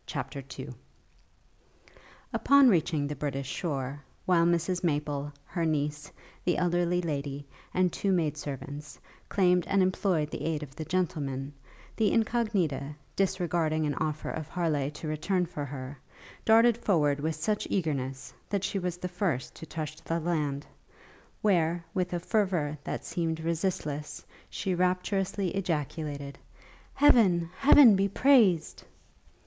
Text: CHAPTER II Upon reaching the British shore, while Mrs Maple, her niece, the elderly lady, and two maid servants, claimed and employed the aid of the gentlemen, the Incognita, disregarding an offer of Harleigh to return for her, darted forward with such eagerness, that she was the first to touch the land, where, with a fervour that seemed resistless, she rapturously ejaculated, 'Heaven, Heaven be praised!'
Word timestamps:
CHAPTER 0.07 0.43
II 0.57 0.69
Upon 2.33 2.69
reaching 2.69 3.05
the 3.05 3.15
British 3.15 3.47
shore, 3.47 4.01
while 4.25 4.45
Mrs 4.47 4.83
Maple, 4.83 5.31
her 5.45 5.63
niece, 5.63 6.11
the 6.43 6.57
elderly 6.57 7.01
lady, 7.03 7.45
and 7.71 7.93
two 7.93 8.11
maid 8.11 8.35
servants, 8.35 8.97
claimed 9.29 9.67
and 9.67 9.83
employed 9.83 10.31
the 10.31 10.41
aid 10.43 10.63
of 10.63 10.75
the 10.75 10.85
gentlemen, 10.85 11.53
the 11.95 12.11
Incognita, 12.11 12.95
disregarding 13.15 13.85
an 13.85 13.93
offer 13.93 14.31
of 14.31 14.47
Harleigh 14.47 14.89
to 14.89 15.07
return 15.07 15.45
for 15.45 15.65
her, 15.65 15.99
darted 16.45 16.77
forward 16.79 17.19
with 17.19 17.35
such 17.35 17.67
eagerness, 17.69 18.33
that 18.49 18.63
she 18.63 18.79
was 18.79 18.97
the 18.97 19.07
first 19.07 19.53
to 19.57 19.67
touch 19.67 19.97
the 19.97 20.19
land, 20.19 20.65
where, 21.43 21.85
with 21.93 22.11
a 22.11 22.19
fervour 22.19 22.75
that 22.83 23.05
seemed 23.05 23.39
resistless, 23.39 24.25
she 24.49 24.73
rapturously 24.73 25.49
ejaculated, 25.51 26.39
'Heaven, 26.95 27.51
Heaven 27.59 27.95
be 27.95 28.07
praised!' 28.07 28.83